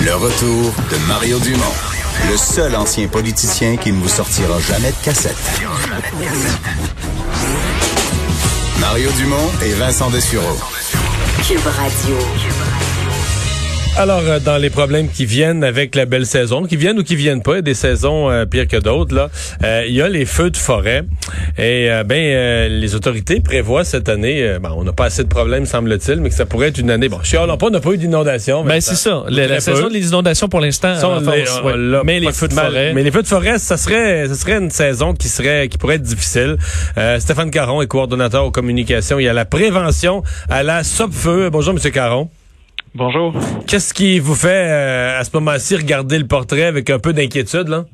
[0.00, 1.74] Le retour de Mario Dumont,
[2.30, 5.36] le seul ancien politicien qui ne vous sortira jamais de cassette.
[8.80, 10.56] Mario Dumont et Vincent Dessureau.
[11.46, 12.16] Cube Radio.
[13.98, 17.16] Alors, euh, dans les problèmes qui viennent avec la belle saison, qui viennent ou qui
[17.16, 19.28] viennent pas, il y a des saisons euh, pires que d'autres, là,
[19.64, 21.02] euh, il y a les feux de forêt.
[21.58, 26.20] Et ben, les autorités prévoient cette année, bon, on n'a pas assez de problèmes, semble-t-il,
[26.20, 27.08] mais que ça pourrait être une année.
[27.08, 28.62] Bon, chialons pas, on n'a pas eu d'inondation.
[28.64, 29.24] Ben, c'est ça.
[29.28, 30.94] La, la saison des inondations, pour l'instant,
[32.04, 32.92] mais les feux de forêt.
[32.94, 35.96] Mais les feux de forêt, ça serait, ça serait une saison qui serait, qui pourrait
[35.96, 36.56] être difficile.
[37.18, 39.18] Stéphane Caron est coordonnateur aux communications.
[39.18, 41.50] Il y a la prévention à la SOP-feu.
[41.50, 42.30] Bonjour, Monsieur Caron.
[42.98, 43.32] Bonjour.
[43.68, 47.68] Qu'est-ce qui vous fait, euh, à ce moment-ci, regarder le portrait avec un peu d'inquiétude,
[47.68, 47.84] là?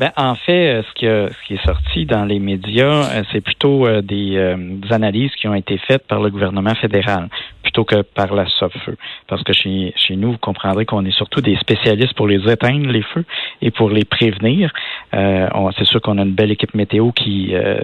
[0.00, 3.40] Ben, en fait, euh, ce qui, ce qui est sorti dans les médias, euh, c'est
[3.40, 4.58] plutôt des,
[4.90, 7.28] analyses qui ont été faites par le gouvernement fédéral
[7.74, 8.96] plutôt que par la SOPFEU.
[9.26, 12.88] Parce que chez, chez nous, vous comprendrez qu'on est surtout des spécialistes pour les éteindre,
[12.88, 13.24] les feux,
[13.60, 14.72] et pour les prévenir.
[15.12, 17.80] Euh, c'est sûr qu'on a une belle équipe météo qui, euh,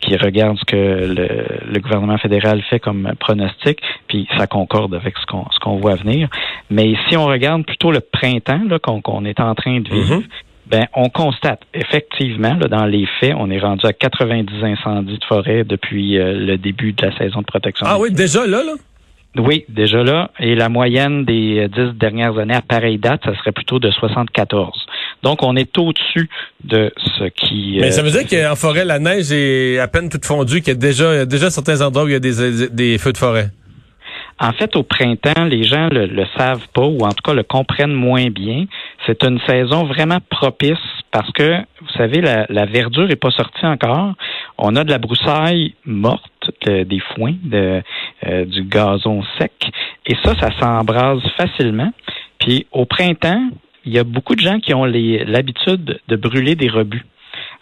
[0.00, 5.16] qui regarde ce que le, le, gouvernement fédéral fait comme pronostic, puis ça concorde avec
[5.18, 6.28] ce qu'on ce qu'on voit venir.
[6.70, 10.28] Mais si on regarde plutôt le printemps qu'on est en train de vivre, mm-hmm.
[10.70, 15.24] Ben, on constate effectivement, là, dans les faits, on est rendu à 90 incendies de
[15.24, 17.86] forêt depuis euh, le début de la saison de protection.
[17.88, 18.72] Ah oui, déjà là, là?
[19.36, 20.30] Oui, déjà là.
[20.40, 23.90] Et la moyenne des euh, dix dernières années à pareille date, ça serait plutôt de
[23.90, 24.86] 74.
[25.22, 26.28] Donc, on est au-dessus
[26.64, 27.78] de ce qui...
[27.80, 30.76] Mais ça veut dire qu'en forêt, la neige est à peine toute fondue, qu'il y
[30.76, 33.50] a déjà, déjà certains endroits où il y a des, des feux de forêt.
[34.40, 37.42] En fait, au printemps, les gens le, le savent pas ou en tout cas le
[37.42, 38.66] comprennent moins bien.
[39.06, 40.78] C'est une saison vraiment propice
[41.10, 44.14] parce que, vous savez, la, la verdure est pas sortie encore.
[44.56, 46.30] On a de la broussaille morte,
[46.66, 47.82] des foins, de,
[48.26, 49.52] euh, du gazon sec,
[50.06, 51.92] et ça, ça s'embrase facilement.
[52.40, 53.50] Puis au printemps,
[53.84, 57.04] il y a beaucoup de gens qui ont l'habitude de brûler des rebuts.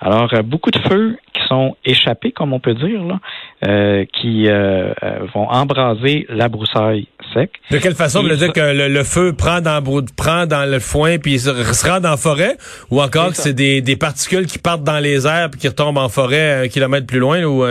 [0.00, 3.18] Alors, euh, beaucoup de feux qui sont échappés, comme on peut dire, là,
[3.66, 4.92] euh, qui euh,
[5.34, 7.50] vont embraser la broussaille sec.
[7.70, 9.83] De quelle façon vous dire que le, feu prend dans,
[10.16, 12.56] prend dans le foin puis se, se rend dans la forêt,
[12.90, 15.98] ou encore que c'est des, des particules qui partent dans les airs puis qui retombent
[15.98, 17.64] en forêt un kilomètre plus loin, ou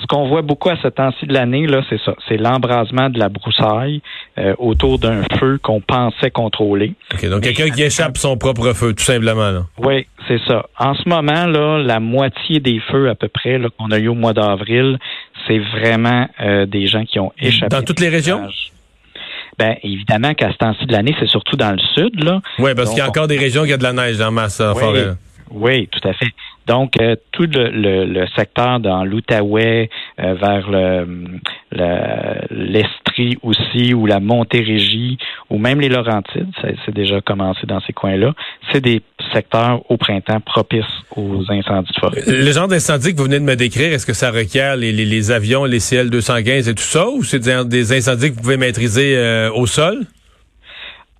[0.00, 2.14] ce qu'on voit beaucoup à ce temps-ci de l'année, là, c'est ça.
[2.28, 4.02] C'est l'embrasement de la broussaille
[4.38, 6.94] euh, autour d'un feu qu'on pensait contrôler.
[7.22, 9.50] donc quelqu'un qui échappe son propre feu, tout simplement.
[9.50, 9.66] Là.
[9.78, 10.66] Oui, c'est ça.
[10.78, 14.14] En ce moment, là, la moitié des feux à peu près qu'on a eu au
[14.14, 14.98] mois d'avril,
[15.46, 17.74] c'est vraiment euh, des gens qui ont échappé.
[17.74, 18.48] Dans toutes les régions?
[19.56, 22.24] Ben évidemment qu'à ce temps-ci de l'année, c'est surtout dans le sud.
[22.24, 22.40] Là.
[22.58, 24.60] Oui, parce qu'il y a encore des régions qui ont de la neige en masse
[24.60, 25.14] en forêt.
[25.50, 26.26] Oui, tout à fait.
[26.66, 31.40] Donc, euh, tout le, le, secteur dans l'Outaouais, euh, vers le,
[32.50, 35.18] l'Estrie aussi, ou la Montérégie,
[35.50, 36.50] ou même les Laurentides,
[36.84, 38.32] c'est déjà commencé dans ces coins-là,
[38.72, 39.02] c'est des
[39.32, 40.84] secteurs au printemps propices
[41.16, 42.22] aux incendies de forêt.
[42.26, 45.30] Le genre d'incendie que vous venez de me décrire, est-ce que ça requiert les, les,
[45.30, 49.50] avions, les CL-215 et tout ça, ou c'est des, incendies que vous pouvez maîtriser euh,
[49.52, 50.06] au sol?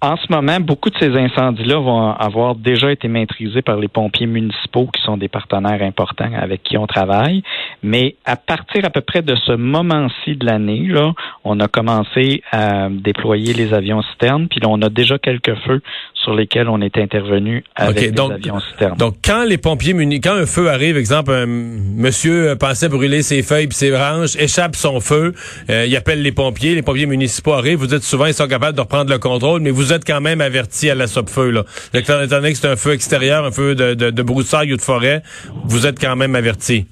[0.05, 4.27] En ce moment, beaucoup de ces incendies-là vont avoir déjà été maîtrisés par les pompiers
[4.27, 7.43] municipaux, qui sont des partenaires importants avec qui on travaille.
[7.85, 11.13] Mais à partir à peu près de ce moment-ci de l'année, là,
[11.45, 15.83] on a commencé à déployer les avions citernes, puis là, on a déjà quelques feux
[16.15, 18.97] sur lesquels on est intervenu avec les avions citernes.
[18.97, 23.43] Donc, quand les pompiers municipaux, quand un feu arrive, exemple, un monsieur pensait brûler ses
[23.43, 25.35] feuilles puis ses branches, échappe son feu,
[25.69, 28.77] euh, il appelle les pompiers, les pompiers municipaux arrivent, vous êtes souvent, ils sont capables
[28.77, 31.65] de reprendre le contrôle, mais vous êtes quand même averti à la SOP-feu, là.
[31.93, 34.83] Étant donné que c'est un feu extérieur, un feu de, de, de broussailles ou de
[34.83, 35.23] forêt,
[35.65, 36.87] vous êtes quand même averti.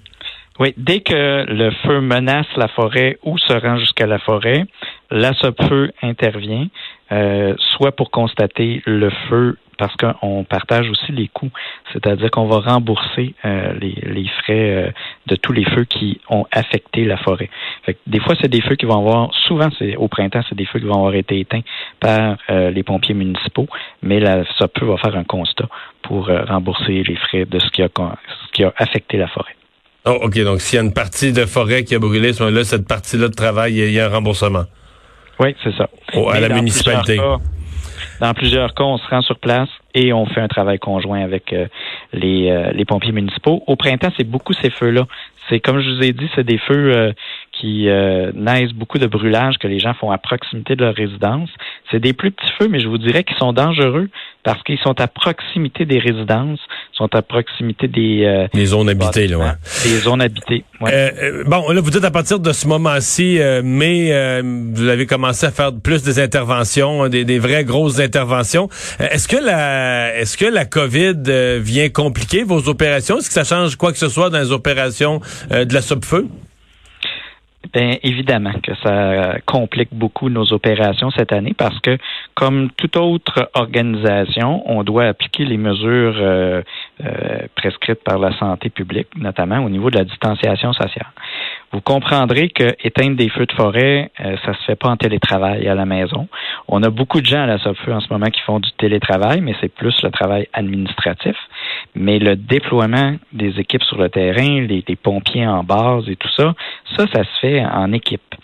[0.59, 4.65] Oui, dès que le feu menace la forêt ou se rend jusqu'à la forêt,
[5.11, 6.69] la SOP-feu intervient,
[7.11, 11.51] euh, soit pour constater le feu parce qu'on partage aussi les coûts,
[11.93, 14.91] c'est-à-dire qu'on va rembourser euh, les, frais euh,
[15.27, 17.51] de tous les feux qui ont affecté la forêt.
[18.07, 20.79] des fois, c'est des feux qui vont avoir, souvent, c'est au printemps, c'est des feux
[20.79, 21.63] qui vont avoir été éteints
[21.99, 23.66] par les pompiers municipaux,
[24.03, 25.69] mais la SOP-feu va faire un constat
[26.03, 29.57] pour rembourser les frais de ce qui a, ce qui a affecté la forêt.
[30.04, 30.39] Oh, OK.
[30.43, 33.28] Donc, s'il y a une partie de forêt qui a brûlé, ce là cette partie-là
[33.28, 34.65] de travail, il y, a un remboursement.
[35.39, 35.89] Oui, c'est ça.
[36.15, 37.19] Oh, à la municipalité.
[38.21, 41.53] dans plusieurs cas, on se rend sur place et on fait un travail conjoint avec
[41.53, 41.66] euh,
[42.13, 43.63] les, euh, les pompiers municipaux.
[43.66, 45.07] Au printemps, c'est beaucoup ces feux-là.
[45.49, 47.13] C'est comme je vous ai dit, c'est des feux euh,
[47.53, 51.51] qui euh, naissent beaucoup de brûlages que les gens font à proximité de leur résidence.
[51.91, 54.09] C'est des plus petits feux, mais je vous dirais qu'ils sont dangereux
[54.45, 56.59] parce qu'ils sont à proximité des résidences,
[56.93, 59.53] sont à proximité des euh, les zones habitées, là, ouais.
[59.84, 60.65] Des zones habitées.
[60.81, 60.91] Ouais.
[60.93, 65.47] Euh, euh, bon, là, vous dites à partir de ce moment-ci, mais vous avez commencé
[65.47, 68.69] à faire plus des interventions, hein, des, des vraies grosses interventions.
[68.99, 73.19] est-ce que la est-ce que la COVID vient compliquer vos opérations?
[73.19, 75.21] Est-ce que ça change quoi que ce soit dans les opérations
[75.51, 76.27] de la sub-feu?
[77.70, 81.97] Bien, évidemment que ça complique beaucoup nos opérations cette année parce que,
[82.34, 86.62] comme toute autre organisation, on doit appliquer les mesures euh,
[87.04, 91.06] euh, prescrites par la santé publique, notamment au niveau de la distanciation sociale.
[91.72, 95.66] Vous comprendrez que éteindre des feux de forêt, euh, ça se fait pas en télétravail
[95.68, 96.28] à la maison.
[96.68, 99.41] On a beaucoup de gens à la SOPFEU en ce moment qui font du télétravail,
[99.41, 101.36] mais c'est plus le travail administratif.
[101.94, 106.54] Mais le déploiement des équipes sur le terrain, les, pompiers en base et tout ça,
[106.97, 108.34] ça, ça se fait en équipe.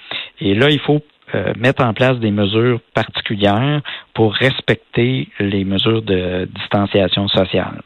[0.41, 1.01] Et là, il faut
[1.35, 3.81] euh, mettre en place des mesures particulières
[4.15, 7.83] pour respecter les mesures de distanciation sociale.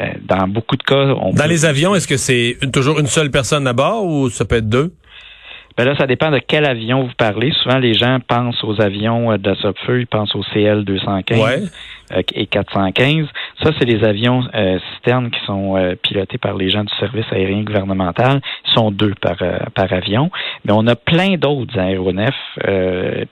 [0.00, 3.30] Euh, dans beaucoup de cas, on Dans les avions, est-ce que c'est toujours une seule
[3.30, 4.92] personne à bord ou ça peut être deux?
[5.76, 7.52] Ben là, ça dépend de quel avion vous parlez.
[7.62, 11.66] Souvent, les gens pensent aux avions euh, de la SOPFEU, ils pensent au CL-215 euh,
[12.34, 13.26] et 415.
[13.62, 17.62] Ça, c'est les avions euh, citernes qui sont pilotés par les gens du service aérien
[17.62, 18.40] gouvernemental.
[18.66, 19.36] Ils sont deux par,
[19.74, 20.30] par avion.
[20.64, 22.34] Mais on a plein d'autres aéronefs.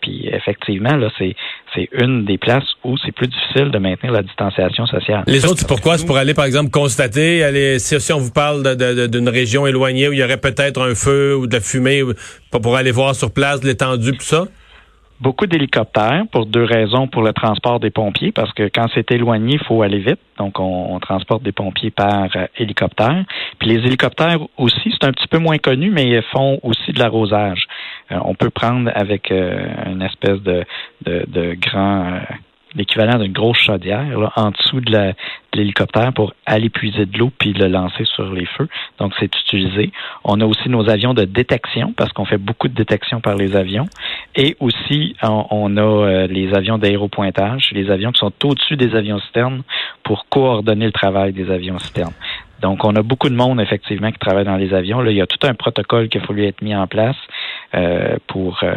[0.00, 1.34] puis effectivement, là, c'est
[1.74, 5.24] c'est une des places où c'est plus difficile de maintenir la distanciation sociale.
[5.26, 5.98] Les autres, c'est pourquoi?
[5.98, 8.76] C'est pour aller, par exemple, constater, aller, si, on vous parle
[9.08, 12.02] d'une région éloignée où il y aurait peut-être un feu ou de la fumée,
[12.50, 14.44] pour aller voir sur place l'étendue, tout ça?
[15.22, 17.06] Beaucoup d'hélicoptères pour deux raisons.
[17.06, 20.18] Pour le transport des pompiers, parce que quand c'est éloigné, il faut aller vite.
[20.36, 23.24] Donc, on, transporte des pompiers par euh, hélicoptère.
[23.60, 26.98] Puis les hélicoptères aussi, c'est un petit peu moins connu, mais ils font aussi de
[26.98, 27.68] l'arrosage.
[28.10, 30.64] Euh, on peut prendre avec euh, une espèce de,
[31.06, 32.20] de, de grand
[32.74, 35.14] l'équivalent d'une grosse chaudière là, en dessous de
[35.54, 38.68] l'hélicoptère pour aller puiser de l'eau puis le lancer sur les feux.
[38.98, 39.92] Donc, c'est utilisé.
[40.24, 43.56] On a aussi nos avions de détection parce qu'on fait beaucoup de détection par les
[43.56, 43.86] avions.
[44.34, 49.20] Et aussi, on, a euh, les avions d'aéropointage, les avions qui sont au-dessus des avions
[49.20, 49.62] citernes
[50.02, 52.14] pour coordonner le travail des avions citernes.
[52.62, 55.00] Donc, on a beaucoup de monde, effectivement, qui travaille dans les avions.
[55.00, 57.16] Là, il y a tout un protocole qui a fallu être mis en place
[57.74, 58.72] euh, pour, euh,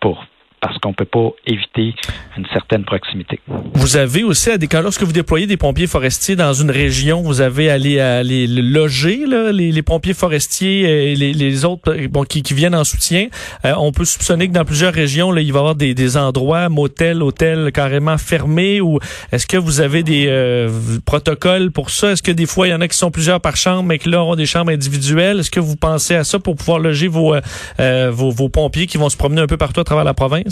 [0.00, 0.24] pour
[0.60, 1.94] parce qu'on peut pas éviter
[2.36, 3.40] une certaine proximité.
[3.74, 4.50] Vous avez aussi
[4.82, 7.78] lorsque vous déployez des pompiers forestiers dans une région, vous avez à
[8.22, 13.28] loger là, les, pompiers forestiers et les, autres bon, qui, viennent en soutien.
[13.64, 16.16] Euh, on peut soupçonner que dans plusieurs régions, là, il va y avoir des, des
[16.16, 18.80] endroits, motels, hôtels carrément fermés.
[18.80, 18.98] Ou
[19.32, 20.70] est-ce que vous avez des euh,
[21.04, 22.12] protocoles pour ça?
[22.12, 24.08] Est-ce que des fois il y en a qui sont plusieurs par chambre, mais que
[24.08, 25.40] là ont des chambres individuelles?
[25.40, 28.98] Est-ce que vous pensez à ça pour pouvoir loger vos, euh, vos, vos pompiers qui
[28.98, 30.45] vont se promener un peu partout à travers la province?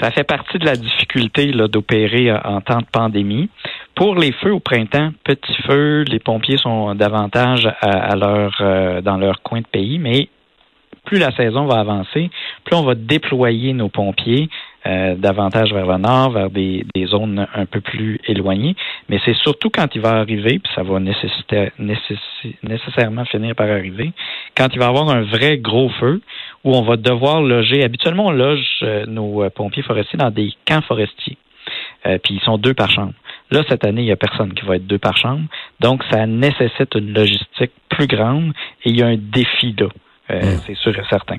[0.00, 3.50] Ça fait partie de la difficulté d'opérer en temps de pandémie.
[3.94, 9.16] Pour les feux au printemps, petits feux, les pompiers sont davantage à, leur, euh, dans
[9.16, 10.28] leur coin de pays, mais
[11.04, 12.30] plus la saison va avancer,
[12.64, 14.48] plus on va déployer nos pompiers
[14.86, 18.74] euh, davantage vers le nord, vers des, zones un peu plus éloignées.
[19.08, 20.98] Mais c'est surtout quand il va arriver, puis ça va
[22.62, 24.12] nécessairement finir par arriver,
[24.56, 26.20] quand il va y avoir un vrai gros feu
[26.64, 27.84] où on va devoir loger.
[27.84, 31.36] Habituellement, on loge euh, nos euh, pompiers forestiers dans des camps forestiers.
[32.04, 33.12] puis ils sont deux par chambre.
[33.50, 35.44] Là, cette année, il n'y a personne qui va être deux par chambre.
[35.80, 38.52] Donc, ça nécessite une logistique plus grande
[38.84, 39.88] et il y a un défi là.
[40.30, 40.56] Hmm.
[40.66, 41.36] C'est sûr et certain.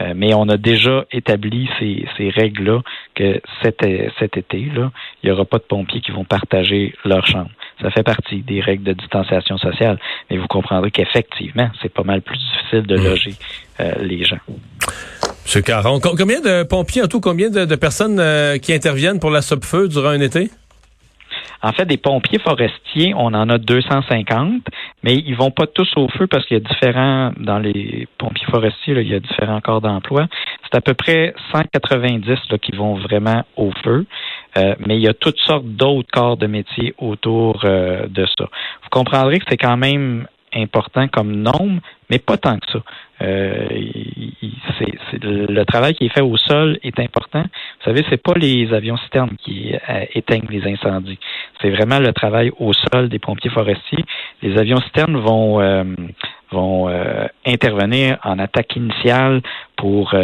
[0.00, 2.80] Euh, mais on a déjà établi ces, ces règles-là
[3.14, 3.84] que cet,
[4.18, 4.90] cet été-là,
[5.22, 7.50] il n'y aura pas de pompiers qui vont partager leur chambre.
[7.82, 9.98] Ça fait partie des règles de distanciation sociale.
[10.28, 13.04] Mais vous comprendrez qu'effectivement, c'est pas mal plus difficile de mmh.
[13.04, 13.34] loger
[13.80, 14.38] euh, les gens.
[15.44, 19.42] Monsieur Caron, combien de pompiers en tout, combien de, personnes euh, qui interviennent pour la
[19.42, 20.50] SOPFEU durant un été?
[21.62, 24.62] En fait, des pompiers forestiers, on en a 250,
[25.02, 28.46] mais ils vont pas tous au feu parce qu'il y a différents, dans les pompiers
[28.46, 30.26] forestiers, il y a différents corps d'emploi.
[30.64, 34.06] C'est à peu près 190 là, qui vont vraiment au feu,
[34.56, 38.44] euh, mais il y a toutes sortes d'autres corps de métier autour euh, de ça.
[38.82, 42.78] Vous comprendrez que c'est quand même important comme nombre, mais pas tant que ça.
[43.22, 43.68] Euh,
[45.22, 47.42] le travail qui est fait au sol est important.
[47.42, 51.18] Vous savez, c'est pas les avions citernes qui euh, éteignent les incendies.
[51.60, 54.04] C'est vraiment le travail au sol des pompiers forestiers.
[54.42, 55.84] Les avions citernes vont euh,
[56.50, 59.42] vont euh, intervenir en attaque initiale
[59.76, 60.14] pour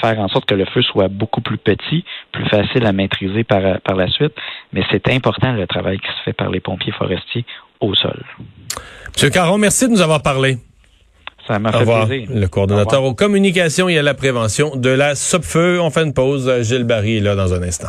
[0.00, 3.80] faire en sorte que le feu soit beaucoup plus petit, plus facile à maîtriser par,
[3.80, 4.32] par la suite.
[4.72, 7.44] Mais c'est important le travail qui se fait par les pompiers forestiers
[7.80, 8.22] au sol.
[9.14, 10.58] Monsieur Caron, merci de nous avoir parlé.
[11.46, 12.06] Ça m'a fait revoir.
[12.06, 12.28] plaisir.
[12.34, 15.80] Le coordonnateur aux communications et à la prévention de la SOPFEU.
[15.80, 16.50] On fait une pause.
[16.62, 17.88] Gilles Barry est là dans un instant.